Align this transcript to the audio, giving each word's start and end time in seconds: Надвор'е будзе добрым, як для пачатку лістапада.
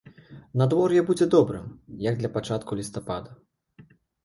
Надвор'е 0.61 1.03
будзе 1.09 1.27
добрым, 1.35 1.67
як 2.09 2.19
для 2.23 2.33
пачатку 2.39 2.81
лістапада. 2.83 3.39